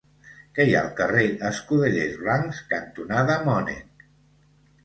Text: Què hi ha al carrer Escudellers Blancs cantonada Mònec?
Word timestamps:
Què 0.53 0.63
hi 0.69 0.71
ha 0.77 0.79
al 0.85 0.95
carrer 0.99 1.25
Escudellers 1.51 2.17
Blancs 2.23 2.63
cantonada 2.75 3.37
Mònec? 3.51 4.07